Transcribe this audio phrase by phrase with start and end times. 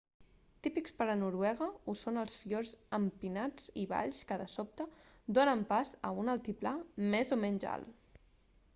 [0.65, 4.89] típics per a noruega ho són els fiords empinats i valls que de sobte
[5.39, 6.75] donen pas a un altiplà
[7.15, 8.23] més o menys alt